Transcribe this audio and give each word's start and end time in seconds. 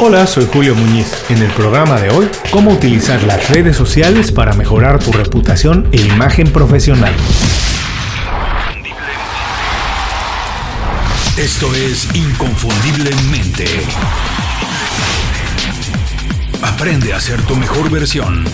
Hola, 0.00 0.28
soy 0.28 0.46
Julio 0.52 0.76
Muñiz. 0.76 1.12
En 1.28 1.38
el 1.38 1.50
programa 1.50 2.00
de 2.00 2.10
hoy, 2.10 2.30
cómo 2.52 2.70
utilizar 2.70 3.20
las 3.24 3.50
redes 3.50 3.76
sociales 3.76 4.30
para 4.30 4.52
mejorar 4.52 5.02
tu 5.02 5.10
reputación 5.10 5.88
e 5.90 6.00
imagen 6.00 6.52
profesional. 6.52 7.12
Esto 11.36 11.74
es 11.74 12.14
Inconfundiblemente. 12.14 13.64
Aprende 16.62 17.12
a 17.12 17.18
ser 17.18 17.42
tu 17.42 17.56
mejor 17.56 17.90
versión. 17.90 18.44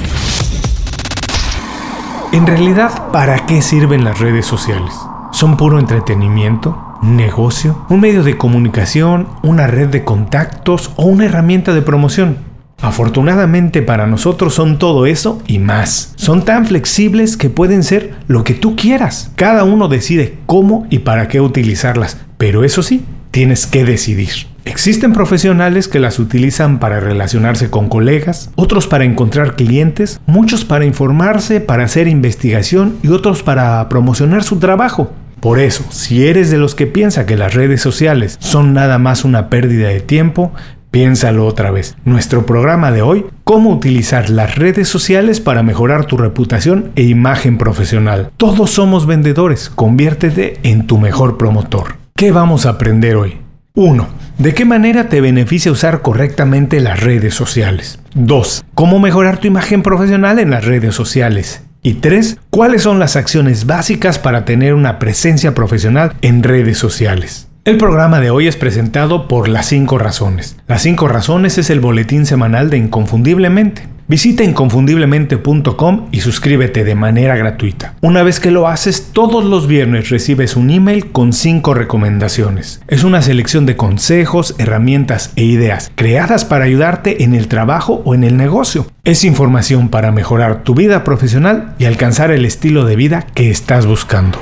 En 2.32 2.46
realidad, 2.46 3.12
¿para 3.12 3.44
qué 3.44 3.60
sirven 3.60 4.02
las 4.02 4.18
redes 4.18 4.46
sociales? 4.46 4.94
¿Son 5.30 5.58
puro 5.58 5.78
entretenimiento? 5.78 6.93
¿Negocio? 7.04 7.84
¿Un 7.90 8.00
medio 8.00 8.22
de 8.22 8.38
comunicación? 8.38 9.28
¿Una 9.42 9.66
red 9.66 9.88
de 9.88 10.04
contactos? 10.04 10.90
¿O 10.96 11.04
una 11.04 11.26
herramienta 11.26 11.74
de 11.74 11.82
promoción? 11.82 12.38
Afortunadamente 12.80 13.82
para 13.82 14.06
nosotros 14.06 14.54
son 14.54 14.78
todo 14.78 15.04
eso 15.04 15.42
y 15.46 15.58
más. 15.58 16.14
Son 16.16 16.46
tan 16.46 16.64
flexibles 16.64 17.36
que 17.36 17.50
pueden 17.50 17.82
ser 17.82 18.14
lo 18.26 18.42
que 18.42 18.54
tú 18.54 18.74
quieras. 18.74 19.32
Cada 19.36 19.64
uno 19.64 19.88
decide 19.88 20.38
cómo 20.46 20.86
y 20.88 21.00
para 21.00 21.28
qué 21.28 21.42
utilizarlas, 21.42 22.16
pero 22.38 22.64
eso 22.64 22.82
sí, 22.82 23.04
tienes 23.30 23.66
que 23.66 23.84
decidir. 23.84 24.46
Existen 24.64 25.12
profesionales 25.12 25.88
que 25.88 26.00
las 26.00 26.18
utilizan 26.18 26.78
para 26.78 27.00
relacionarse 27.00 27.68
con 27.68 27.90
colegas, 27.90 28.50
otros 28.54 28.86
para 28.86 29.04
encontrar 29.04 29.56
clientes, 29.56 30.20
muchos 30.24 30.64
para 30.64 30.86
informarse, 30.86 31.60
para 31.60 31.84
hacer 31.84 32.08
investigación 32.08 32.96
y 33.02 33.08
otros 33.08 33.42
para 33.42 33.86
promocionar 33.90 34.42
su 34.42 34.56
trabajo. 34.58 35.12
Por 35.44 35.60
eso, 35.60 35.84
si 35.90 36.26
eres 36.26 36.50
de 36.50 36.56
los 36.56 36.74
que 36.74 36.86
piensa 36.86 37.26
que 37.26 37.36
las 37.36 37.52
redes 37.52 37.82
sociales 37.82 38.38
son 38.40 38.72
nada 38.72 38.96
más 38.96 39.26
una 39.26 39.50
pérdida 39.50 39.88
de 39.88 40.00
tiempo, 40.00 40.52
Piénsalo 40.90 41.44
otra 41.44 41.72
vez. 41.72 41.96
Nuestro 42.04 42.46
programa 42.46 42.92
de 42.92 43.02
hoy, 43.02 43.26
cómo 43.42 43.70
utilizar 43.70 44.30
las 44.30 44.54
redes 44.54 44.88
sociales 44.88 45.40
para 45.40 45.64
mejorar 45.64 46.06
tu 46.06 46.16
reputación 46.16 46.92
e 46.94 47.02
imagen 47.02 47.58
profesional. 47.58 48.30
Todos 48.36 48.70
somos 48.70 49.04
vendedores, 49.04 49.68
conviértete 49.68 50.60
en 50.62 50.86
tu 50.86 50.96
mejor 50.96 51.36
promotor. 51.36 51.96
¿Qué 52.16 52.30
vamos 52.30 52.64
a 52.64 52.70
aprender 52.70 53.16
hoy? 53.16 53.38
1. 53.74 54.06
¿De 54.38 54.54
qué 54.54 54.64
manera 54.64 55.08
te 55.08 55.20
beneficia 55.20 55.72
usar 55.72 56.00
correctamente 56.00 56.78
las 56.80 57.00
redes 57.00 57.34
sociales? 57.34 57.98
2. 58.14 58.64
¿Cómo 58.74 59.00
mejorar 59.00 59.38
tu 59.38 59.48
imagen 59.48 59.82
profesional 59.82 60.38
en 60.38 60.50
las 60.50 60.64
redes 60.64 60.94
sociales? 60.94 61.63
Y 61.86 61.96
3. 61.96 62.38
¿Cuáles 62.48 62.80
son 62.80 62.98
las 62.98 63.14
acciones 63.14 63.66
básicas 63.66 64.18
para 64.18 64.46
tener 64.46 64.72
una 64.72 64.98
presencia 64.98 65.54
profesional 65.54 66.14
en 66.22 66.42
redes 66.42 66.78
sociales? 66.78 67.50
El 67.66 67.76
programa 67.76 68.20
de 68.20 68.30
hoy 68.30 68.46
es 68.46 68.56
presentado 68.56 69.28
por 69.28 69.48
Las 69.48 69.66
5 69.66 69.98
Razones. 69.98 70.56
Las 70.66 70.80
5 70.80 71.08
Razones 71.08 71.58
es 71.58 71.68
el 71.68 71.80
boletín 71.80 72.24
semanal 72.24 72.70
de 72.70 72.78
Inconfundiblemente. 72.78 73.86
Visita 74.06 74.44
inconfundiblemente.com 74.44 76.08
y 76.12 76.20
suscríbete 76.20 76.84
de 76.84 76.94
manera 76.94 77.36
gratuita. 77.36 77.94
Una 78.02 78.22
vez 78.22 78.38
que 78.38 78.50
lo 78.50 78.68
haces, 78.68 79.10
todos 79.14 79.46
los 79.46 79.66
viernes 79.66 80.10
recibes 80.10 80.56
un 80.56 80.68
email 80.70 81.10
con 81.10 81.32
5 81.32 81.72
recomendaciones. 81.72 82.82
Es 82.86 83.02
una 83.02 83.22
selección 83.22 83.64
de 83.64 83.76
consejos, 83.76 84.56
herramientas 84.58 85.32
e 85.36 85.44
ideas 85.44 85.90
creadas 85.94 86.44
para 86.44 86.66
ayudarte 86.66 87.24
en 87.24 87.34
el 87.34 87.48
trabajo 87.48 88.02
o 88.04 88.14
en 88.14 88.24
el 88.24 88.36
negocio. 88.36 88.86
Es 89.04 89.24
información 89.24 89.88
para 89.88 90.12
mejorar 90.12 90.64
tu 90.64 90.74
vida 90.74 91.02
profesional 91.02 91.74
y 91.78 91.86
alcanzar 91.86 92.30
el 92.30 92.44
estilo 92.44 92.84
de 92.84 92.96
vida 92.96 93.24
que 93.34 93.48
estás 93.48 93.86
buscando. 93.86 94.38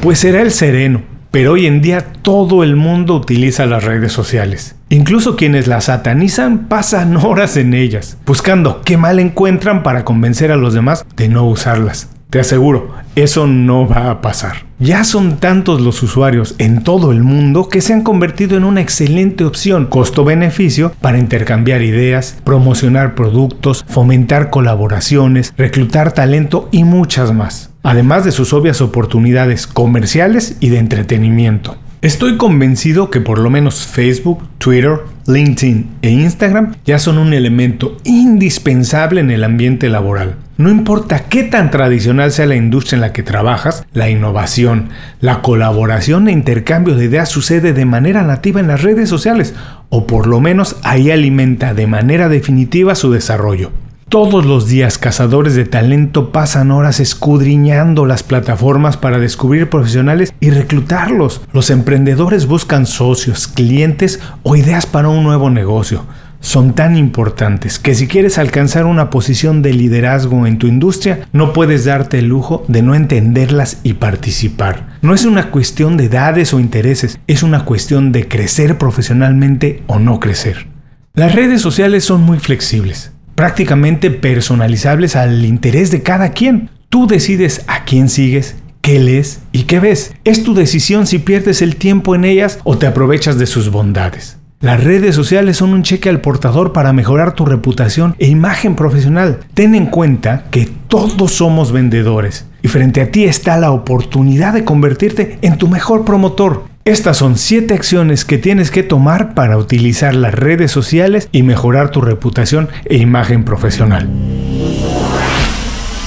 Pues 0.00 0.20
será 0.20 0.42
el 0.42 0.52
sereno 0.52 1.02
pero 1.30 1.52
hoy 1.52 1.66
en 1.66 1.80
día 1.80 2.00
todo 2.22 2.62
el 2.62 2.76
mundo 2.76 3.14
utiliza 3.16 3.66
las 3.66 3.84
redes 3.84 4.12
sociales. 4.12 4.76
Incluso 4.88 5.36
quienes 5.36 5.66
las 5.66 5.84
satanizan 5.84 6.68
pasan 6.68 7.16
horas 7.24 7.56
en 7.56 7.74
ellas, 7.74 8.16
buscando 8.26 8.82
qué 8.82 8.96
mal 8.96 9.18
encuentran 9.18 9.82
para 9.82 10.04
convencer 10.04 10.52
a 10.52 10.56
los 10.56 10.74
demás 10.74 11.04
de 11.16 11.28
no 11.28 11.44
usarlas. 11.44 12.10
Te 12.30 12.40
aseguro, 12.40 12.94
eso 13.16 13.46
no 13.46 13.88
va 13.88 14.10
a 14.10 14.20
pasar. 14.20 14.67
Ya 14.78 15.04
son 15.04 15.38
tantos 15.38 15.80
los 15.80 16.02
usuarios 16.02 16.54
en 16.58 16.82
todo 16.82 17.10
el 17.10 17.22
mundo 17.22 17.68
que 17.68 17.80
se 17.80 17.92
han 17.92 18.02
convertido 18.02 18.56
en 18.56 18.64
una 18.64 18.80
excelente 18.80 19.44
opción 19.44 19.86
costo-beneficio 19.86 20.92
para 21.00 21.18
intercambiar 21.18 21.82
ideas, 21.82 22.36
promocionar 22.44 23.14
productos, 23.14 23.84
fomentar 23.88 24.50
colaboraciones, 24.50 25.52
reclutar 25.56 26.12
talento 26.12 26.68
y 26.70 26.84
muchas 26.84 27.32
más 27.32 27.68
además 27.88 28.24
de 28.24 28.32
sus 28.32 28.52
obvias 28.52 28.82
oportunidades 28.82 29.66
comerciales 29.66 30.56
y 30.60 30.68
de 30.68 30.78
entretenimiento. 30.78 31.76
Estoy 32.02 32.36
convencido 32.36 33.10
que 33.10 33.20
por 33.20 33.38
lo 33.38 33.48
menos 33.48 33.86
Facebook, 33.86 34.46
Twitter, 34.58 34.98
LinkedIn 35.26 35.88
e 36.02 36.10
Instagram 36.10 36.76
ya 36.84 36.98
son 36.98 37.18
un 37.18 37.32
elemento 37.32 37.96
indispensable 38.04 39.20
en 39.20 39.30
el 39.30 39.42
ambiente 39.42 39.88
laboral. 39.88 40.36
No 40.58 40.70
importa 40.70 41.20
qué 41.20 41.44
tan 41.44 41.70
tradicional 41.70 42.32
sea 42.32 42.46
la 42.46 42.56
industria 42.56 42.96
en 42.96 43.00
la 43.02 43.12
que 43.12 43.22
trabajas, 43.22 43.86
la 43.92 44.10
innovación, 44.10 44.88
la 45.20 45.40
colaboración 45.40 46.26
e 46.26 46.32
intercambio 46.32 46.96
de 46.96 47.04
ideas 47.04 47.28
sucede 47.28 47.72
de 47.72 47.84
manera 47.84 48.24
nativa 48.24 48.58
en 48.58 48.66
las 48.66 48.82
redes 48.82 49.08
sociales, 49.08 49.54
o 49.88 50.08
por 50.08 50.26
lo 50.26 50.40
menos 50.40 50.74
ahí 50.82 51.12
alimenta 51.12 51.74
de 51.74 51.86
manera 51.86 52.28
definitiva 52.28 52.96
su 52.96 53.12
desarrollo. 53.12 53.70
Todos 54.08 54.44
los 54.46 54.66
días 54.66 54.98
cazadores 54.98 55.54
de 55.54 55.64
talento 55.64 56.32
pasan 56.32 56.72
horas 56.72 56.98
escudriñando 56.98 58.04
las 58.04 58.24
plataformas 58.24 58.96
para 58.96 59.20
descubrir 59.20 59.70
profesionales 59.70 60.34
y 60.40 60.50
reclutarlos. 60.50 61.40
Los 61.52 61.70
emprendedores 61.70 62.46
buscan 62.46 62.86
socios, 62.86 63.46
clientes 63.46 64.18
o 64.42 64.56
ideas 64.56 64.86
para 64.86 65.08
un 65.08 65.22
nuevo 65.22 65.50
negocio. 65.50 66.04
Son 66.40 66.74
tan 66.74 66.96
importantes 66.96 67.78
que 67.78 67.94
si 67.94 68.06
quieres 68.06 68.38
alcanzar 68.38 68.86
una 68.86 69.10
posición 69.10 69.62
de 69.62 69.72
liderazgo 69.72 70.46
en 70.46 70.58
tu 70.58 70.66
industria, 70.66 71.26
no 71.32 71.52
puedes 71.52 71.84
darte 71.84 72.18
el 72.20 72.26
lujo 72.26 72.64
de 72.68 72.82
no 72.82 72.94
entenderlas 72.94 73.80
y 73.82 73.94
participar. 73.94 74.98
No 75.02 75.14
es 75.14 75.24
una 75.24 75.50
cuestión 75.50 75.96
de 75.96 76.04
edades 76.04 76.54
o 76.54 76.60
intereses, 76.60 77.18
es 77.26 77.42
una 77.42 77.64
cuestión 77.64 78.12
de 78.12 78.28
crecer 78.28 78.78
profesionalmente 78.78 79.82
o 79.86 79.98
no 79.98 80.20
crecer. 80.20 80.68
Las 81.14 81.34
redes 81.34 81.60
sociales 81.60 82.04
son 82.04 82.22
muy 82.22 82.38
flexibles 82.38 83.12
prácticamente 83.38 84.10
personalizables 84.10 85.14
al 85.14 85.44
interés 85.44 85.92
de 85.92 86.02
cada 86.02 86.32
quien. 86.32 86.70
Tú 86.88 87.06
decides 87.06 87.62
a 87.68 87.84
quién 87.84 88.08
sigues, 88.08 88.56
qué 88.80 88.98
lees 88.98 89.42
y 89.52 89.62
qué 89.62 89.78
ves. 89.78 90.12
Es 90.24 90.42
tu 90.42 90.54
decisión 90.54 91.06
si 91.06 91.20
pierdes 91.20 91.62
el 91.62 91.76
tiempo 91.76 92.16
en 92.16 92.24
ellas 92.24 92.58
o 92.64 92.78
te 92.78 92.88
aprovechas 92.88 93.38
de 93.38 93.46
sus 93.46 93.70
bondades. 93.70 94.37
Las 94.60 94.82
redes 94.82 95.14
sociales 95.14 95.56
son 95.56 95.72
un 95.72 95.84
cheque 95.84 96.08
al 96.08 96.20
portador 96.20 96.72
para 96.72 96.92
mejorar 96.92 97.32
tu 97.32 97.46
reputación 97.46 98.16
e 98.18 98.26
imagen 98.26 98.74
profesional. 98.74 99.38
Ten 99.54 99.76
en 99.76 99.86
cuenta 99.86 100.46
que 100.50 100.68
todos 100.88 101.30
somos 101.30 101.70
vendedores 101.70 102.44
y 102.60 102.66
frente 102.66 103.00
a 103.00 103.12
ti 103.12 103.22
está 103.22 103.56
la 103.56 103.70
oportunidad 103.70 104.52
de 104.54 104.64
convertirte 104.64 105.38
en 105.42 105.58
tu 105.58 105.68
mejor 105.68 106.04
promotor. 106.04 106.64
Estas 106.84 107.18
son 107.18 107.38
7 107.38 107.72
acciones 107.72 108.24
que 108.24 108.38
tienes 108.38 108.72
que 108.72 108.82
tomar 108.82 109.32
para 109.34 109.56
utilizar 109.58 110.16
las 110.16 110.34
redes 110.34 110.72
sociales 110.72 111.28
y 111.30 111.44
mejorar 111.44 111.92
tu 111.92 112.00
reputación 112.00 112.68
e 112.84 112.96
imagen 112.96 113.44
profesional. 113.44 114.08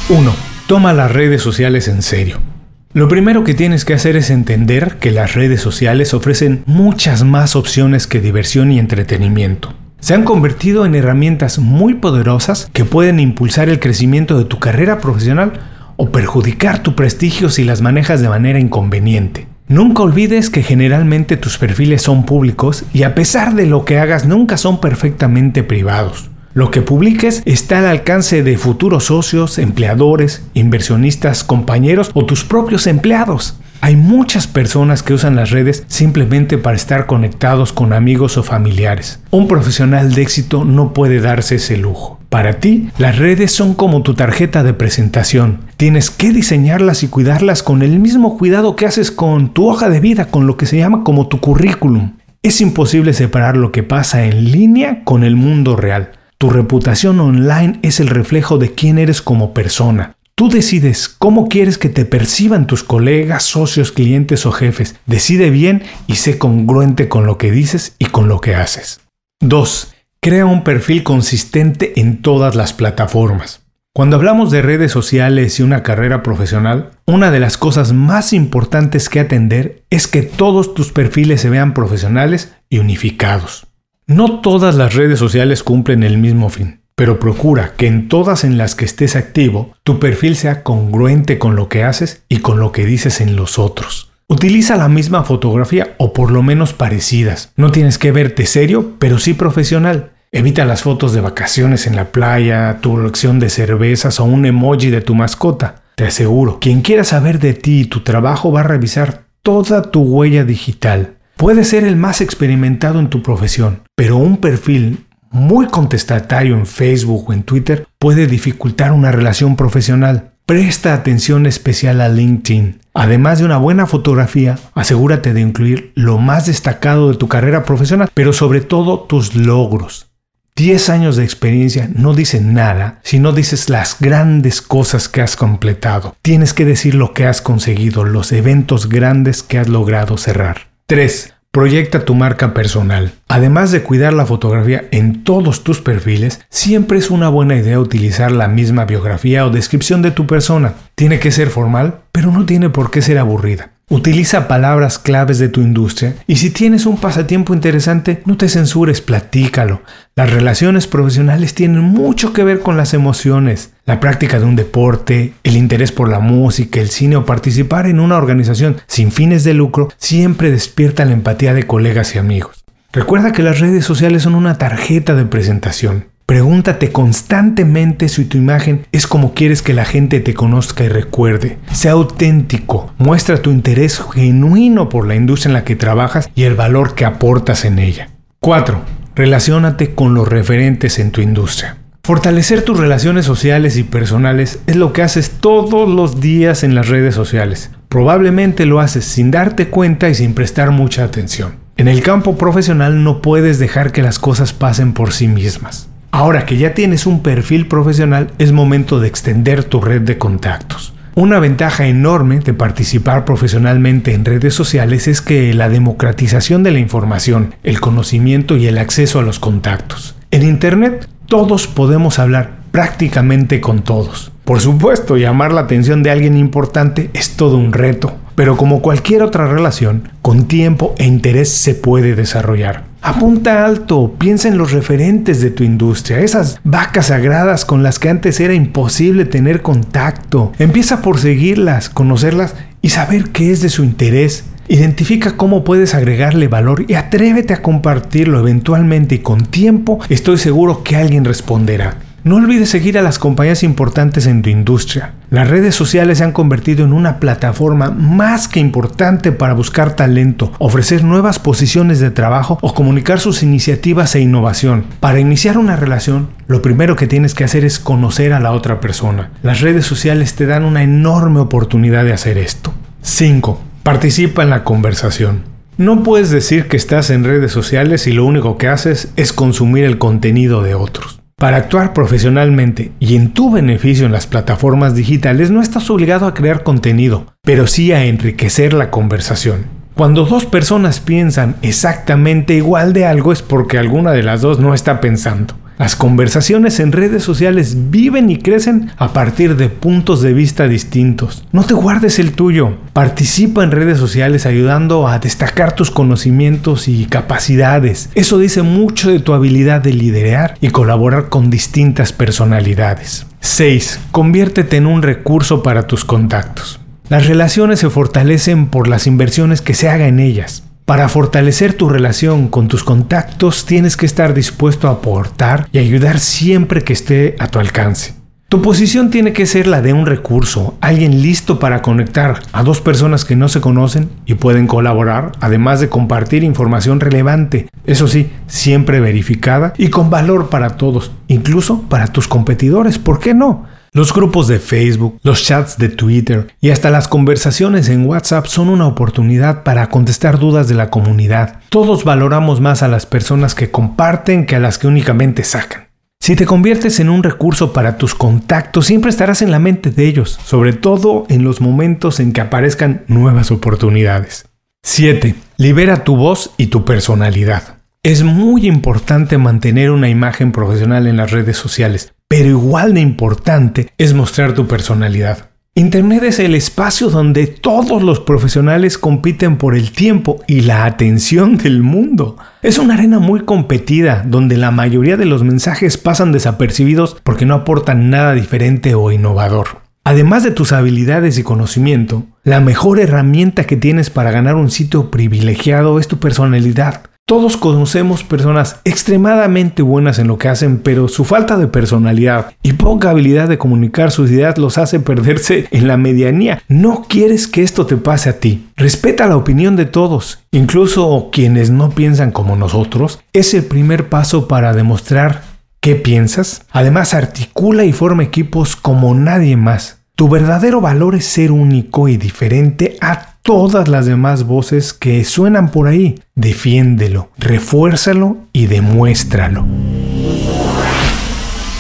1. 0.10 0.36
Toma 0.68 0.92
las 0.92 1.10
redes 1.10 1.42
sociales 1.42 1.88
en 1.88 2.02
serio. 2.02 2.51
Lo 2.94 3.08
primero 3.08 3.46
que 3.46 3.54
tienes 3.54 3.86
que 3.86 3.94
hacer 3.94 4.18
es 4.18 4.30
entender 4.30 4.98
que 4.98 5.12
las 5.12 5.34
redes 5.34 5.62
sociales 5.62 6.14
ofrecen 6.14 6.64
muchas 6.66 7.24
más 7.24 7.56
opciones 7.56 8.06
que 8.06 8.20
diversión 8.20 8.70
y 8.70 8.80
entretenimiento. 8.80 9.74
Se 10.02 10.14
han 10.14 10.24
convertido 10.24 10.86
en 10.86 10.96
herramientas 10.96 11.58
muy 11.58 11.94
poderosas 11.94 12.70
que 12.74 12.84
pueden 12.84 13.22
impulsar 13.22 13.70
el 13.70 13.80
crecimiento 13.80 14.38
de 14.38 14.44
tu 14.44 14.60
carrera 14.60 15.00
profesional 15.00 15.54
o 15.96 16.12
perjudicar 16.12 16.84
tu 16.84 16.96
prestigio 16.96 17.50
si 17.50 17.64
las 17.64 17.82
manejas 17.82 18.20
de 18.20 18.28
manera 18.28 18.60
inconveniente. 18.60 19.48
Nunca 19.70 20.04
olvides 20.04 20.50
que 20.50 20.64
generalmente 20.64 21.38
tus 21.38 21.58
perfiles 21.58 22.02
son 22.02 22.26
públicos 22.26 22.84
y 22.92 23.04
a 23.04 23.16
pesar 23.16 23.56
de 23.56 23.68
lo 23.68 23.86
que 23.86 24.00
hagas 24.00 24.26
nunca 24.26 24.58
son 24.58 24.82
perfectamente 24.82 25.64
privados. 25.64 26.31
Lo 26.54 26.70
que 26.70 26.82
publiques 26.82 27.44
está 27.46 27.80
al 27.80 27.86
alcance 27.86 28.44
de 28.44 28.58
futuros 28.58 29.06
socios, 29.06 29.58
empleadores, 29.58 30.44
inversionistas, 30.54 31.46
compañeros 31.46 32.12
o 32.14 32.26
tus 32.26 32.44
propios 32.44 32.88
empleados. 32.88 33.58
Hay 33.80 33.96
muchas 33.96 34.48
personas 34.48 35.02
que 35.02 35.14
usan 35.14 35.38
las 35.38 35.50
redes 35.50 35.86
simplemente 35.88 36.58
para 36.58 36.76
estar 36.76 37.06
conectados 37.06 37.72
con 37.72 37.94
amigos 37.94 38.38
o 38.38 38.44
familiares. 38.44 39.22
Un 39.32 39.48
profesional 39.48 40.14
de 40.14 40.22
éxito 40.22 40.66
no 40.66 40.94
puede 40.94 41.22
darse 41.22 41.56
ese 41.56 41.78
lujo. 41.78 42.20
Para 42.28 42.60
ti, 42.60 42.90
las 42.98 43.18
redes 43.18 43.54
son 43.54 43.74
como 43.74 44.04
tu 44.04 44.14
tarjeta 44.14 44.62
de 44.62 44.74
presentación. 44.74 45.62
Tienes 45.78 46.10
que 46.12 46.32
diseñarlas 46.32 47.02
y 47.04 47.08
cuidarlas 47.08 47.64
con 47.64 47.82
el 47.82 48.00
mismo 48.00 48.38
cuidado 48.38 48.76
que 48.76 48.86
haces 48.86 49.10
con 49.10 49.54
tu 49.54 49.70
hoja 49.70 49.90
de 49.90 50.02
vida, 50.02 50.26
con 50.26 50.48
lo 50.48 50.58
que 50.58 50.66
se 50.66 50.78
llama 50.78 51.04
como 51.06 51.28
tu 51.28 51.40
currículum. 51.40 52.18
Es 52.44 52.60
imposible 52.60 53.14
separar 53.14 53.56
lo 53.56 53.72
que 53.72 53.84
pasa 53.84 54.26
en 54.26 54.52
línea 54.52 55.04
con 55.06 55.24
el 55.24 55.36
mundo 55.36 55.76
real. 55.76 56.12
Tu 56.42 56.50
reputación 56.50 57.20
online 57.20 57.78
es 57.84 58.00
el 58.00 58.08
reflejo 58.08 58.58
de 58.58 58.74
quién 58.74 58.98
eres 58.98 59.22
como 59.22 59.54
persona. 59.54 60.16
Tú 60.34 60.50
decides 60.50 61.08
cómo 61.08 61.48
quieres 61.48 61.78
que 61.78 61.88
te 61.88 62.04
perciban 62.04 62.66
tus 62.66 62.84
colegas, 62.84 63.44
socios, 63.44 63.92
clientes 63.92 64.48
o 64.48 64.52
jefes. 64.52 64.96
Decide 65.06 65.52
bien 65.52 65.84
y 66.08 66.16
sé 66.16 66.40
congruente 66.40 67.08
con 67.08 67.28
lo 67.28 67.38
que 67.38 67.52
dices 67.52 67.96
y 68.00 68.06
con 68.06 68.28
lo 68.28 68.42
que 68.42 68.56
haces. 68.56 69.02
2. 69.42 69.94
Crea 70.20 70.48
un 70.48 70.64
perfil 70.64 71.04
consistente 71.04 72.00
en 72.00 72.24
todas 72.24 72.56
las 72.56 72.74
plataformas. 72.74 73.62
Cuando 73.94 74.16
hablamos 74.16 74.50
de 74.50 74.64
redes 74.64 74.92
sociales 74.92 75.60
y 75.60 75.62
una 75.62 75.84
carrera 75.84 76.24
profesional, 76.24 76.90
una 77.06 77.30
de 77.30 77.40
las 77.40 77.60
cosas 77.60 77.94
más 77.94 78.34
importantes 78.34 79.10
que 79.10 79.20
atender 79.20 79.84
es 79.92 80.08
que 80.08 80.24
todos 80.24 80.74
tus 80.74 80.92
perfiles 80.92 81.40
se 81.40 81.52
vean 81.52 81.76
profesionales 81.76 82.56
y 82.68 82.80
unificados. 82.80 83.68
No 84.12 84.42
todas 84.42 84.76
las 84.76 84.94
redes 84.94 85.20
sociales 85.20 85.64
cumplen 85.64 86.04
el 86.04 86.18
mismo 86.18 86.50
fin, 86.50 86.82
pero 86.96 87.18
procura 87.18 87.76
que 87.78 87.88
en 87.88 88.10
todas 88.10 88.44
en 88.44 88.58
las 88.58 88.76
que 88.76 88.84
estés 88.84 89.16
activo, 89.16 89.74
tu 89.84 90.00
perfil 90.00 90.36
sea 90.36 90.64
congruente 90.64 91.40
con 91.40 91.56
lo 91.56 91.70
que 91.70 91.86
haces 91.86 92.22
y 92.28 92.40
con 92.40 92.60
lo 92.60 92.74
que 92.74 92.86
dices 92.86 93.22
en 93.22 93.38
los 93.38 93.58
otros. 93.58 94.12
Utiliza 94.28 94.76
la 94.76 94.90
misma 94.90 95.24
fotografía 95.24 95.96
o 95.98 96.12
por 96.12 96.32
lo 96.32 96.44
menos 96.44 96.74
parecidas. 96.74 97.54
No 97.56 97.72
tienes 97.72 97.98
que 97.98 98.12
verte 98.12 98.46
serio, 98.46 98.96
pero 99.00 99.18
sí 99.18 99.34
profesional. 99.34 100.12
Evita 100.34 100.66
las 100.66 100.82
fotos 100.82 101.14
de 101.14 101.22
vacaciones 101.22 101.88
en 101.88 101.96
la 101.96 102.12
playa, 102.12 102.80
tu 102.82 102.96
colección 102.96 103.40
de 103.40 103.50
cervezas 103.50 104.20
o 104.20 104.26
un 104.26 104.46
emoji 104.46 104.90
de 104.90 105.00
tu 105.00 105.16
mascota. 105.16 105.84
Te 105.96 106.04
aseguro, 106.04 106.60
quien 106.60 106.82
quiera 106.82 107.06
saber 107.06 107.40
de 107.40 107.54
ti 107.54 107.82
y 107.82 107.86
tu 107.86 108.02
trabajo 108.02 108.52
va 108.52 108.60
a 108.60 108.64
revisar 108.64 109.24
toda 109.42 109.84
tu 109.84 110.02
huella 110.02 110.44
digital. 110.44 111.16
Puede 111.42 111.64
ser 111.64 111.86
el 111.86 111.96
más 111.96 112.22
experimentado 112.22 113.00
en 113.00 113.10
tu 113.10 113.24
profesión, 113.24 113.82
pero 113.96 114.16
un 114.16 114.38
perfil 114.38 115.08
muy 115.32 115.66
contestatario 115.66 116.54
en 116.54 116.68
Facebook 116.68 117.28
o 117.28 117.34
en 117.34 117.42
Twitter 117.42 117.88
puede 117.98 118.28
dificultar 118.28 118.92
una 118.92 119.12
relación 119.12 119.56
profesional. 119.56 120.34
Presta 120.46 120.94
atención 120.94 121.48
especial 121.48 122.00
a 122.02 122.10
LinkedIn. 122.10 122.82
Además 122.94 123.40
de 123.40 123.46
una 123.46 123.58
buena 123.58 123.88
fotografía, 123.88 124.60
asegúrate 124.76 125.34
de 125.34 125.42
incluir 125.42 125.94
lo 125.96 126.20
más 126.20 126.46
destacado 126.46 127.10
de 127.10 127.18
tu 127.18 127.28
carrera 127.28 127.64
profesional, 127.64 128.12
pero 128.14 128.34
sobre 128.34 128.62
todo 128.62 129.00
tus 129.00 129.34
logros. 129.34 130.12
10 130.58 130.90
años 130.90 131.16
de 131.16 131.24
experiencia 131.24 131.90
no 131.92 132.14
dicen 132.14 132.54
nada 132.54 133.00
si 133.02 133.18
no 133.18 133.32
dices 133.32 133.68
las 133.68 133.98
grandes 134.00 134.62
cosas 134.62 135.10
que 135.10 135.22
has 135.22 135.36
completado. 135.36 136.16
Tienes 136.22 136.54
que 136.54 136.66
decir 136.66 136.94
lo 136.94 137.16
que 137.16 137.26
has 137.26 137.42
conseguido, 137.42 138.04
los 138.04 138.32
eventos 138.32 138.90
grandes 138.90 139.42
que 139.42 139.58
has 139.58 139.70
logrado 139.70 140.20
cerrar. 140.20 140.71
3. 140.92 141.34
Proyecta 141.52 142.04
tu 142.04 142.16
marca 142.16 142.54
personal. 142.54 143.14
Además 143.30 143.72
de 143.72 143.82
cuidar 143.82 144.12
la 144.12 144.26
fotografía 144.26 144.90
en 144.92 145.24
todos 145.24 145.64
tus 145.64 145.80
perfiles, 145.80 146.42
siempre 146.50 147.00
es 147.00 147.10
una 147.10 147.30
buena 147.30 147.56
idea 147.56 147.80
utilizar 147.80 148.30
la 148.30 148.50
misma 148.50 148.84
biografía 148.84 149.46
o 149.46 149.50
descripción 149.50 150.02
de 150.02 150.12
tu 150.12 150.28
persona. 150.28 150.74
Tiene 150.96 151.22
que 151.22 151.32
ser 151.32 151.50
formal, 151.50 152.02
pero 152.12 152.30
no 152.30 152.46
tiene 152.46 152.70
por 152.70 152.92
qué 152.92 153.02
ser 153.02 153.20
aburrida. 153.20 153.71
Utiliza 153.92 154.48
palabras 154.48 155.00
claves 155.00 155.38
de 155.38 155.50
tu 155.50 155.60
industria 155.60 156.16
y 156.26 156.38
si 156.38 156.50
tienes 156.50 156.86
un 156.86 156.96
pasatiempo 156.96 157.54
interesante, 157.54 158.22
no 158.24 158.38
te 158.38 158.48
censures, 158.48 159.02
platícalo. 159.02 159.82
Las 160.16 160.32
relaciones 160.32 160.88
profesionales 160.88 161.54
tienen 161.56 161.82
mucho 161.82 162.32
que 162.32 162.46
ver 162.46 162.62
con 162.62 162.78
las 162.78 162.94
emociones. 162.94 163.74
La 163.86 164.00
práctica 164.00 164.40
de 164.40 164.46
un 164.46 164.56
deporte, 164.56 165.34
el 165.44 165.58
interés 165.58 165.92
por 165.92 166.08
la 166.08 166.22
música, 166.22 166.80
el 166.80 166.88
cine 166.88 167.18
o 167.18 167.26
participar 167.26 167.86
en 167.86 168.00
una 168.00 168.16
organización 168.16 168.78
sin 168.88 169.12
fines 169.12 169.44
de 169.44 169.56
lucro 169.56 169.90
siempre 169.98 170.52
despierta 170.52 171.04
la 171.04 171.12
empatía 171.12 171.54
de 171.54 171.68
colegas 171.68 172.16
y 172.16 172.18
amigos. 172.18 172.64
Recuerda 172.94 173.34
que 173.34 173.44
las 173.44 173.60
redes 173.60 173.84
sociales 173.84 174.24
son 174.24 174.36
una 174.36 174.58
tarjeta 174.58 175.16
de 175.16 175.26
presentación. 175.26 176.06
Pregúntate 176.26 176.92
constantemente 176.92 178.08
si 178.08 178.26
tu 178.26 178.38
imagen 178.38 178.86
es 178.92 179.06
como 179.06 179.34
quieres 179.34 179.62
que 179.62 179.74
la 179.74 179.86
gente 179.86 180.20
te 180.22 180.34
conozca 180.34 180.84
y 180.84 180.88
recuerde. 180.88 181.58
Sea 181.74 181.92
auténtico, 181.92 182.94
muestra 182.98 183.42
tu 183.42 183.52
interés 183.52 184.02
genuino 184.14 184.88
por 184.88 185.08
la 185.08 185.16
industria 185.16 185.50
en 185.50 185.54
la 185.54 185.64
que 185.64 185.76
trabajas 185.76 186.30
y 186.34 186.44
el 186.44 186.56
valor 186.56 186.96
que 186.96 187.06
aportas 187.06 187.66
en 187.66 187.80
ella. 187.80 188.10
4. 188.40 188.82
Relaciónate 189.16 189.94
con 189.94 190.14
los 190.14 190.28
referentes 190.28 191.00
en 191.00 191.12
tu 191.12 191.22
industria. 191.22 191.78
Fortalecer 192.04 192.64
tus 192.64 192.80
relaciones 192.80 193.26
sociales 193.26 193.78
y 193.78 193.84
personales 193.84 194.60
es 194.66 194.76
lo 194.76 194.92
que 194.92 195.04
haces 195.04 195.32
todos 195.40 195.88
los 195.88 196.20
días 196.20 196.64
en 196.64 196.74
las 196.74 196.88
redes 196.88 197.14
sociales. 197.14 197.70
Probablemente 197.90 198.66
lo 198.66 198.80
haces 198.80 199.06
sin 199.06 199.30
darte 199.30 199.68
cuenta 199.68 200.10
y 200.10 200.16
sin 200.16 200.34
prestar 200.34 200.72
mucha 200.72 201.04
atención. 201.04 201.58
En 201.78 201.88
el 201.88 202.02
campo 202.02 202.38
profesional 202.38 203.04
no 203.04 203.22
puedes 203.22 203.60
dejar 203.60 203.92
que 203.92 204.02
las 204.02 204.18
cosas 204.18 204.52
pasen 204.52 204.94
por 204.94 205.14
sí 205.14 205.28
mismas. 205.28 205.91
Ahora 206.12 206.46
que 206.46 206.58
ya 206.58 206.74
tienes 206.74 207.06
un 207.06 207.24
perfil 207.24 207.68
profesional, 207.68 208.32
es 208.38 208.52
momento 208.52 209.00
de 209.00 209.08
extender 209.08 209.64
tu 209.64 209.80
red 209.80 210.02
de 210.02 210.18
contactos. 210.18 210.94
Una 211.16 211.40
ventaja 211.40 211.88
enorme 211.88 212.40
de 212.40 212.54
participar 212.54 213.26
profesionalmente 213.26 214.14
en 214.14 214.24
redes 214.24 214.54
sociales 214.54 215.08
es 215.08 215.22
que 215.22 215.54
la 215.54 215.70
democratización 215.70 216.64
de 216.64 216.72
la 216.72 216.80
información, 216.80 217.56
el 217.64 217.82
conocimiento 217.82 218.56
y 218.56 218.68
el 218.68 218.78
acceso 218.78 219.20
a 219.20 219.24
los 219.24 219.40
contactos. 219.40 220.16
En 220.32 220.44
Internet 220.44 221.10
todos 221.28 221.68
podemos 221.68 222.20
hablar 222.20 222.62
prácticamente 222.72 223.60
con 223.60 223.82
todos. 223.82 224.32
Por 224.46 224.60
supuesto, 224.60 225.18
llamar 225.18 225.54
la 225.54 225.62
atención 225.62 226.04
de 226.04 226.12
alguien 226.12 226.38
importante 226.38 227.10
es 227.14 227.36
todo 227.36 227.58
un 227.58 227.74
reto, 227.74 228.18
pero 228.36 228.58
como 228.58 228.82
cualquier 228.82 229.24
otra 229.24 229.48
relación, 229.48 230.10
con 230.22 230.48
tiempo 230.48 230.96
e 230.98 231.06
interés 231.06 231.50
se 231.50 231.76
puede 231.76 232.16
desarrollar. 232.16 232.86
Apunta 233.04 233.66
alto, 233.66 234.14
piensa 234.20 234.48
en 234.48 234.60
los 234.60 234.72
referentes 234.72 235.42
de 235.42 235.50
tu 235.50 235.64
industria, 235.64 236.20
esas 236.20 236.60
vacas 236.64 237.08
sagradas 237.08 237.66
con 237.66 237.82
las 237.82 237.98
que 237.98 238.10
antes 238.10 238.40
era 238.40 238.54
imposible 238.54 239.26
tener 239.26 239.64
contacto. 239.64 240.52
Empieza 240.60 241.02
por 241.02 241.20
seguirlas, 241.20 241.90
conocerlas 241.90 242.54
y 242.82 242.90
saber 242.90 243.32
qué 243.32 243.52
es 243.52 243.62
de 243.62 243.70
su 243.70 243.84
interés. 243.84 244.44
Identifica 244.68 245.36
cómo 245.36 245.64
puedes 245.64 245.96
agregarle 245.96 246.48
valor 246.48 246.86
y 246.88 246.94
atrévete 246.94 247.54
a 247.54 247.62
compartirlo 247.62 248.40
eventualmente 248.40 249.16
y 249.16 249.20
con 249.20 249.46
tiempo 249.46 250.00
estoy 250.10 250.38
seguro 250.38 250.84
que 250.84 250.96
alguien 250.96 251.26
responderá. 251.26 251.98
No 252.24 252.36
olvides 252.36 252.70
seguir 252.70 253.00
a 253.00 253.02
las 253.02 253.18
compañías 253.18 253.64
importantes 253.64 254.28
en 254.28 254.44
tu 254.44 254.52
industria. 254.52 255.14
Las 255.32 255.50
redes 255.50 255.74
sociales 255.74 256.20
se 256.20 256.24
han 256.24 256.34
convertido 256.34 256.86
en 256.86 256.94
una 256.94 257.20
plataforma 257.20 257.90
más 257.90 258.48
que 258.48 258.60
importante 258.60 259.32
para 259.32 259.56
buscar 259.56 259.96
talento, 259.96 260.52
ofrecer 260.60 261.04
nuevas 261.04 261.40
posiciones 261.40 262.00
de 262.00 262.12
trabajo 262.12 262.60
o 262.62 262.76
comunicar 262.76 263.20
sus 263.20 263.42
iniciativas 263.42 264.14
e 264.14 264.20
innovación. 264.20 264.86
Para 265.00 265.20
iniciar 265.20 265.58
una 265.58 265.78
relación, 265.78 266.30
lo 266.46 266.62
primero 266.62 266.96
que 266.96 267.08
tienes 267.08 267.34
que 267.34 267.44
hacer 267.44 267.66
es 267.66 267.80
conocer 267.80 268.34
a 268.34 268.40
la 268.40 268.52
otra 268.52 268.80
persona. 268.80 269.32
Las 269.42 269.62
redes 269.62 269.88
sociales 269.88 270.36
te 270.36 270.46
dan 270.46 270.64
una 270.64 270.84
enorme 270.84 271.40
oportunidad 271.40 272.04
de 272.04 272.14
hacer 272.14 272.38
esto. 272.38 272.72
5. 273.02 273.60
Participa 273.82 274.44
en 274.44 274.52
la 274.52 274.64
conversación. 274.64 275.42
No 275.78 276.04
puedes 276.04 276.30
decir 276.30 276.68
que 276.68 276.78
estás 276.78 277.10
en 277.10 277.24
redes 277.24 277.52
sociales 277.52 278.06
y 278.06 278.12
lo 278.12 278.26
único 278.26 278.60
que 278.60 278.68
haces 278.68 279.12
es 279.16 279.34
consumir 279.34 279.86
el 279.86 279.98
contenido 279.98 280.62
de 280.62 280.76
otros. 280.76 281.21
Para 281.42 281.58
actuar 281.58 281.92
profesionalmente 281.94 282.92
y 283.00 283.16
en 283.16 283.34
tu 283.34 283.50
beneficio 283.50 284.06
en 284.06 284.12
las 284.12 284.28
plataformas 284.28 284.94
digitales 284.94 285.50
no 285.50 285.60
estás 285.60 285.90
obligado 285.90 286.28
a 286.28 286.36
crear 286.36 286.62
contenido, 286.62 287.26
pero 287.42 287.66
sí 287.66 287.92
a 287.92 288.06
enriquecer 288.06 288.74
la 288.74 288.92
conversación. 288.92 289.66
Cuando 289.96 290.26
dos 290.26 290.46
personas 290.46 291.00
piensan 291.00 291.56
exactamente 291.64 292.54
igual 292.54 292.94
de 292.94 293.08
algo 293.08 293.34
es 293.34 293.42
porque 293.42 293.80
alguna 293.80 294.12
de 294.12 294.22
las 294.22 294.42
dos 294.42 294.60
no 294.60 294.76
está 294.76 295.02
pensando. 295.02 295.56
Las 295.82 295.96
conversaciones 295.96 296.80
en 296.80 296.92
redes 296.92 297.24
sociales 297.24 297.90
viven 297.90 298.30
y 298.30 298.38
crecen 298.38 298.92
a 298.98 299.14
partir 299.14 299.56
de 299.56 299.68
puntos 299.68 300.22
de 300.22 300.32
vista 300.32 300.68
distintos. 300.68 301.44
No 301.52 301.64
te 301.64 301.74
guardes 301.74 302.20
el 302.20 302.34
tuyo. 302.34 302.78
Participa 302.94 303.64
en 303.64 303.72
redes 303.72 303.98
sociales 303.98 304.46
ayudando 304.46 305.08
a 305.08 305.18
destacar 305.18 305.74
tus 305.74 305.90
conocimientos 305.90 306.88
y 306.88 307.06
capacidades. 307.06 308.12
Eso 308.14 308.38
dice 308.38 308.62
mucho 308.62 309.10
de 309.10 309.22
tu 309.22 309.34
habilidad 309.34 309.82
de 309.82 309.96
liderar 309.96 310.56
y 310.62 310.68
colaborar 310.68 311.30
con 311.30 311.50
distintas 311.50 312.14
personalidades. 312.14 313.26
6. 313.40 314.02
Conviértete 314.12 314.78
en 314.78 314.86
un 314.86 315.02
recurso 315.02 315.64
para 315.64 315.88
tus 315.88 316.06
contactos. 316.06 316.80
Las 317.10 317.26
relaciones 317.26 317.80
se 317.80 317.90
fortalecen 317.90 318.68
por 318.68 318.88
las 318.88 319.08
inversiones 319.08 319.64
que 319.64 319.74
se 319.74 319.90
haga 319.90 320.08
en 320.08 320.20
ellas. 320.20 320.62
Para 320.92 321.08
fortalecer 321.08 321.72
tu 321.72 321.88
relación 321.88 322.50
con 322.50 322.68
tus 322.68 322.84
contactos 322.84 323.66
tienes 323.66 323.96
que 323.96 324.06
estar 324.06 324.34
dispuesto 324.34 324.90
a 324.90 324.92
aportar 324.92 325.70
y 325.72 325.78
ayudar 325.78 326.20
siempre 326.20 326.82
que 326.82 326.92
esté 326.92 327.38
a 327.40 327.48
tu 327.48 327.60
alcance. 327.60 328.14
Tu 328.50 328.62
posición 328.62 329.10
tiene 329.10 329.32
que 329.32 329.46
ser 329.46 329.68
la 329.68 329.82
de 329.82 329.94
un 329.94 330.06
recurso, 330.06 330.76
alguien 330.82 331.22
listo 331.22 331.60
para 331.60 331.82
conectar 331.82 332.42
a 332.52 332.64
dos 332.64 332.82
personas 332.82 333.24
que 333.24 333.38
no 333.38 333.48
se 333.48 333.62
conocen 333.62 334.10
y 334.26 334.34
pueden 334.34 334.68
colaborar, 334.68 335.32
además 335.40 335.80
de 335.80 335.88
compartir 335.88 336.44
información 336.44 337.00
relevante, 337.00 337.70
eso 337.86 338.10
sí, 338.10 338.30
siempre 338.48 339.00
verificada 339.00 339.72
y 339.78 339.88
con 339.88 340.10
valor 340.10 340.50
para 340.50 340.72
todos, 340.72 341.14
incluso 341.30 341.84
para 341.84 342.08
tus 342.08 342.28
competidores, 342.28 343.00
¿por 343.00 343.22
qué 343.22 343.34
no? 343.34 343.64
Los 343.94 344.14
grupos 344.14 344.48
de 344.48 344.60
Facebook, 344.60 345.20
los 345.22 345.44
chats 345.44 345.78
de 345.78 345.90
Twitter 345.90 346.48
y 346.62 346.70
hasta 346.70 346.90
las 346.90 347.10
conversaciones 347.10 347.90
en 347.90 348.06
WhatsApp 348.06 348.46
son 348.46 348.70
una 348.70 348.88
oportunidad 348.88 349.64
para 349.64 349.90
contestar 349.90 350.40
dudas 350.40 350.70
de 350.70 350.76
la 350.76 350.90
comunidad. 350.90 351.60
Todos 351.68 352.06
valoramos 352.06 352.62
más 352.62 352.84
a 352.84 352.88
las 352.88 353.06
personas 353.06 353.54
que 353.54 353.70
comparten 353.70 354.46
que 354.46 354.56
a 354.56 354.62
las 354.62 354.78
que 354.78 354.88
únicamente 354.88 355.44
sacan. 355.44 355.90
Si 356.22 356.38
te 356.38 356.46
conviertes 356.46 357.02
en 357.02 357.10
un 357.10 357.22
recurso 357.22 357.74
para 357.74 357.98
tus 357.98 358.16
contactos, 358.16 358.86
siempre 358.86 359.10
estarás 359.10 359.42
en 359.42 359.52
la 359.52 359.60
mente 359.60 359.90
de 359.90 360.08
ellos, 360.08 360.40
sobre 360.42 360.72
todo 360.72 361.26
en 361.28 361.44
los 361.44 361.60
momentos 361.60 362.22
en 362.22 362.32
que 362.32 362.40
aparezcan 362.40 363.04
nuevas 363.08 363.52
oportunidades. 363.52 364.48
7. 364.84 365.36
Libera 365.58 366.06
tu 366.06 366.16
voz 366.16 366.52
y 366.56 366.68
tu 366.68 366.86
personalidad. 366.86 367.82
Es 368.04 368.24
muy 368.24 368.66
importante 368.68 369.38
mantener 369.38 369.92
una 369.92 370.10
imagen 370.10 370.54
profesional 370.54 371.08
en 371.08 371.18
las 371.18 371.30
redes 371.30 371.58
sociales, 371.58 372.11
pero 372.32 372.48
igual 372.48 372.94
de 372.94 373.02
importante 373.02 373.90
es 373.98 374.14
mostrar 374.14 374.54
tu 374.54 374.66
personalidad. 374.66 375.50
Internet 375.76 376.24
es 376.24 376.40
el 376.40 376.56
espacio 376.56 377.10
donde 377.10 377.46
todos 377.46 378.02
los 378.02 378.22
profesionales 378.22 378.98
compiten 378.98 379.58
por 379.58 379.76
el 379.76 379.92
tiempo 379.92 380.42
y 380.48 380.62
la 380.62 380.86
atención 380.86 381.58
del 381.58 381.84
mundo. 381.84 382.38
Es 382.62 382.78
una 382.78 382.94
arena 382.94 383.20
muy 383.20 383.42
competida 383.42 384.24
donde 384.26 384.56
la 384.56 384.72
mayoría 384.72 385.18
de 385.18 385.26
los 385.26 385.44
mensajes 385.44 385.98
pasan 385.98 386.32
desapercibidos 386.32 387.18
porque 387.22 387.46
no 387.46 387.54
aportan 387.54 388.10
nada 388.10 388.32
diferente 388.32 388.96
o 388.96 389.12
innovador. 389.12 389.82
Además 390.06 390.44
de 390.46 390.52
tus 390.52 390.72
habilidades 390.72 391.38
y 391.38 391.44
conocimiento, 391.44 392.28
la 392.46 392.62
mejor 392.62 393.02
herramienta 393.02 393.66
que 393.66 393.76
tienes 393.76 394.10
para 394.10 394.32
ganar 394.32 394.56
un 394.56 394.72
sitio 394.72 395.12
privilegiado 395.12 396.00
es 396.00 396.08
tu 396.08 396.18
personalidad. 396.18 397.11
Todos 397.26 397.56
conocemos 397.56 398.26
personas 398.26 398.82
extremadamente 398.84 399.84
buenas 399.84 400.20
en 400.20 400.28
lo 400.28 400.38
que 400.38 400.50
hacen, 400.50 400.80
pero 400.80 401.08
su 401.08 401.24
falta 401.24 401.56
de 401.56 401.68
personalidad 401.68 402.54
y 402.62 402.74
poca 402.74 403.12
habilidad 403.12 403.48
de 403.48 403.58
comunicar 403.58 404.12
sus 404.12 404.30
ideas 404.30 404.58
los 404.58 404.78
hace 404.78 405.00
perderse 405.00 405.68
en 405.72 405.88
la 405.88 405.96
medianía. 405.96 406.62
No 406.68 407.06
quieres 407.08 407.48
que 407.48 407.64
esto 407.64 407.86
te 407.86 407.96
pase 407.96 408.30
a 408.30 408.40
ti. 408.40 408.68
Respeta 408.76 409.28
la 409.28 409.38
opinión 409.38 409.78
de 409.78 409.86
todos, 409.86 410.44
incluso 410.52 411.30
quienes 411.32 411.70
no 411.72 411.92
piensan 411.92 412.32
como 412.32 412.58
nosotros. 412.58 413.22
Es 413.32 413.54
el 413.54 413.64
primer 413.64 414.10
paso 414.10 414.50
para 414.50 414.74
demostrar 414.74 415.44
qué 415.80 415.96
piensas. 415.96 416.66
Además, 416.72 417.14
articula 417.14 417.86
y 417.86 417.94
forma 417.94 418.24
equipos 418.24 418.76
como 418.76 419.16
nadie 419.16 419.56
más. 419.56 420.02
Tu 420.16 420.28
verdadero 420.28 420.82
valor 420.82 421.16
es 421.16 421.26
ser 421.26 421.52
único 421.52 422.08
y 422.08 422.18
diferente 422.18 422.98
a 423.00 423.31
todas 423.42 423.88
las 423.88 424.06
demás 424.06 424.44
voces 424.46 424.94
que 424.94 425.24
suenan 425.24 425.72
por 425.72 425.88
ahí. 425.88 426.22
Defiéndelo, 426.36 427.30
refuérzalo 427.38 428.38
y 428.54 428.68
demuéstralo. 428.68 429.66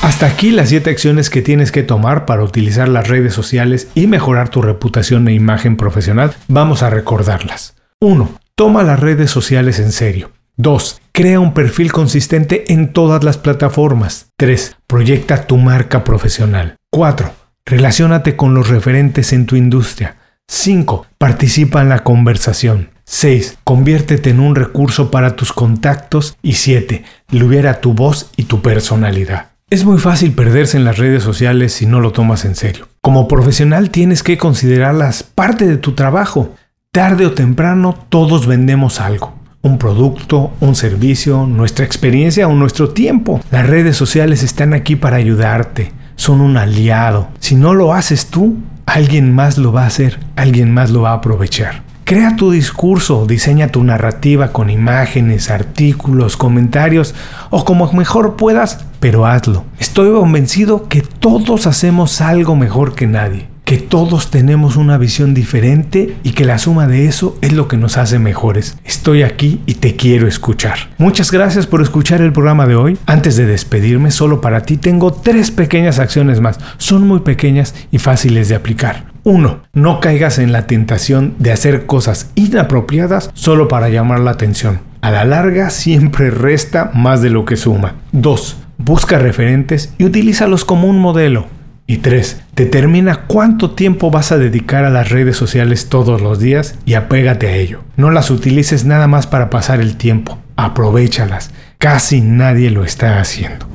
Hasta 0.02 0.26
aquí 0.26 0.52
las 0.52 0.70
7 0.70 0.90
acciones 0.90 1.30
que 1.30 1.42
tienes 1.42 1.72
que 1.72 1.84
tomar 1.84 2.26
para 2.26 2.44
utilizar 2.44 2.90
las 2.90 3.08
redes 3.08 3.34
sociales 3.34 3.88
y 3.94 4.08
mejorar 4.08 4.50
tu 4.50 4.62
reputación 4.62 5.28
e 5.28 5.34
imagen 5.34 5.78
profesional. 5.78 6.34
Vamos 6.48 6.82
a 6.82 6.90
recordarlas. 6.90 7.76
1. 8.00 8.32
Toma 8.56 8.84
las 8.84 9.00
redes 9.00 9.30
sociales 9.30 9.80
en 9.80 9.92
serio. 9.92 10.32
2. 10.58 11.02
Crea 11.12 11.40
un 11.40 11.54
perfil 11.54 11.92
consistente 11.92 12.74
en 12.74 12.94
todas 12.94 13.24
las 13.24 13.38
plataformas. 13.38 14.28
3. 14.38 14.76
Proyecta 14.88 15.46
tu 15.46 15.58
marca 15.58 16.04
profesional. 16.04 16.76
4. 16.92 17.32
Relaciónate 17.66 18.36
con 18.36 18.54
los 18.54 18.70
referentes 18.70 19.34
en 19.34 19.46
tu 19.46 19.56
industria. 19.56 20.18
5. 20.48 21.06
Participa 21.18 21.82
en 21.82 21.90
la 21.90 22.04
conversación. 22.04 22.90
6. 23.06 23.60
Conviértete 23.64 24.30
en 24.30 24.40
un 24.40 24.56
recurso 24.56 25.12
para 25.12 25.36
tus 25.36 25.54
contactos. 25.54 26.38
Y 26.42 26.54
7. 26.54 27.04
Libera 27.30 27.82
tu 27.82 27.94
voz 27.94 28.32
y 28.38 28.44
tu 28.44 28.62
personalidad. 28.62 29.52
Es 29.70 29.86
muy 29.86 30.00
fácil 30.00 30.34
perderse 30.34 30.76
en 30.76 30.84
las 30.84 30.98
redes 30.98 31.24
sociales 31.24 31.72
si 31.72 31.86
no 31.86 32.02
lo 32.02 32.12
tomas 32.12 32.44
en 32.44 32.56
serio. 32.56 32.90
Como 33.02 33.30
profesional 33.30 33.90
tienes 33.90 34.22
que 34.22 34.38
considerarlas 34.38 35.24
parte 35.24 35.66
de 35.66 35.78
tu 35.78 35.94
trabajo. 35.94 36.54
Tarde 36.92 37.26
o 37.26 37.32
temprano 37.32 37.98
todos 38.10 38.48
vendemos 38.48 39.00
algo. 39.00 39.34
Un 39.62 39.78
producto, 39.78 40.52
un 40.60 40.76
servicio, 40.76 41.48
nuestra 41.48 41.86
experiencia 41.86 42.50
o 42.50 42.54
nuestro 42.54 42.90
tiempo. 42.90 43.40
Las 43.50 43.66
redes 43.66 43.96
sociales 43.96 44.44
están 44.44 44.74
aquí 44.74 44.98
para 44.98 45.16
ayudarte. 45.16 45.94
Son 46.18 46.42
un 46.42 46.58
aliado. 46.58 47.30
Si 47.40 47.56
no 47.56 47.74
lo 47.74 47.94
haces 47.94 48.28
tú, 48.28 48.58
alguien 48.92 49.34
más 49.34 49.58
lo 49.58 49.72
va 49.72 49.84
a 49.84 49.88
hacer, 49.88 50.20
alguien 50.36 50.74
más 50.74 50.92
lo 50.92 51.04
va 51.04 51.12
a 51.12 51.16
aprovechar. 51.16 51.84
Crea 52.04 52.36
tu 52.36 52.52
discurso, 52.52 53.26
diseña 53.26 53.70
tu 53.70 53.84
narrativa 53.86 54.52
con 54.52 54.70
imágenes, 54.70 55.50
artículos, 55.50 56.36
comentarios 56.36 57.16
o 57.52 57.64
como 57.64 57.90
mejor 57.94 58.36
puedas, 58.36 58.84
pero 59.00 59.26
hazlo. 59.26 59.64
Estoy 59.80 60.12
convencido 60.12 60.90
que 60.90 61.02
todos 61.02 61.68
hacemos 61.68 62.20
algo 62.20 62.58
mejor 62.58 62.94
que 62.94 63.08
nadie, 63.08 63.48
que 63.72 63.78
todos 63.78 64.32
tenemos 64.32 64.76
una 64.76 64.98
visión 64.98 65.34
diferente 65.34 66.18
y 66.24 66.32
que 66.32 66.44
la 66.44 66.58
suma 66.58 66.88
de 66.88 67.06
eso 67.06 67.38
es 67.40 67.54
lo 67.54 67.70
que 67.70 67.78
nos 67.78 67.96
hace 67.96 68.20
mejores. 68.20 68.78
Estoy 68.84 69.24
aquí 69.24 69.62
y 69.66 69.76
te 69.76 69.96
quiero 69.96 70.28
escuchar. 70.28 70.90
Muchas 70.98 71.32
gracias 71.32 71.68
por 71.68 71.82
escuchar 71.82 72.20
el 72.20 72.34
programa 72.34 72.68
de 72.68 72.76
hoy. 72.76 72.98
Antes 73.06 73.38
de 73.38 73.46
despedirme, 73.46 74.12
solo 74.12 74.42
para 74.42 74.64
ti 74.64 74.76
tengo 74.76 75.14
tres 75.14 75.52
pequeñas 75.52 76.00
acciones 76.00 76.42
más. 76.42 76.60
Son 76.80 77.08
muy 77.08 77.22
pequeñas 77.22 77.74
y 77.92 78.00
fáciles 78.00 78.50
de 78.50 78.56
aplicar. 78.56 79.06
1. 79.24 79.62
No 79.72 80.02
caigas 80.02 80.38
en 80.38 80.52
la 80.52 80.68
tentación 80.68 81.36
de 81.40 81.54
hacer 81.54 81.86
cosas 81.86 82.30
inapropiadas 82.36 83.32
solo 83.36 83.70
para 83.70 83.88
llamar 83.88 84.20
la 84.20 84.32
atención. 84.32 84.82
A 85.00 85.12
la 85.12 85.24
larga 85.24 85.70
siempre 85.70 86.30
resta 86.30 86.92
más 86.94 87.22
de 87.22 87.30
lo 87.30 87.46
que 87.46 87.56
suma. 87.56 87.96
2. 88.12 88.58
Busca 88.80 89.18
referentes 89.18 89.94
y 89.98 90.04
utilízalos 90.04 90.66
como 90.66 90.90
un 90.90 91.00
modelo. 91.00 91.61
Y 91.88 91.98
3. 91.98 92.42
Determina 92.56 93.26
cuánto 93.28 93.72
tiempo 93.72 94.12
vas 94.12 94.32
a 94.32 94.38
dedicar 94.38 94.86
a 94.86 94.90
las 94.90 95.10
redes 95.10 95.36
sociales 95.36 95.90
todos 95.90 96.22
los 96.22 96.40
días 96.40 96.76
y 96.86 96.94
apégate 96.94 97.48
a 97.48 97.56
ello. 97.56 97.84
No 97.98 98.12
las 98.12 98.32
utilices 98.32 98.86
nada 98.86 99.08
más 99.08 99.28
para 99.28 99.50
pasar 99.50 99.82
el 99.82 99.98
tiempo. 99.98 100.40
Aprovechalas. 100.56 101.52
Casi 101.78 102.22
nadie 102.22 102.70
lo 102.70 102.84
está 102.86 103.20
haciendo. 103.20 103.68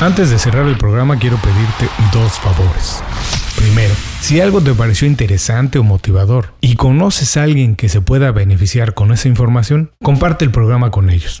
Antes 0.00 0.30
de 0.30 0.38
cerrar 0.38 0.66
el 0.66 0.78
programa 0.78 1.18
quiero 1.18 1.36
pedirte 1.36 1.88
dos 2.12 2.32
favores. 2.38 3.02
Primero, 3.56 3.94
si 4.20 4.40
algo 4.40 4.62
te 4.62 4.72
pareció 4.72 5.06
interesante 5.06 5.78
o 5.78 5.82
motivador 5.82 6.54
y 6.60 6.76
conoces 6.76 7.36
a 7.36 7.42
alguien 7.42 7.76
que 7.76 7.88
se 7.88 8.00
pueda 8.00 8.32
beneficiar 8.32 8.94
con 8.94 9.12
esa 9.12 9.28
información, 9.28 9.90
comparte 10.02 10.44
el 10.44 10.50
programa 10.50 10.90
con 10.90 11.10
ellos. 11.10 11.40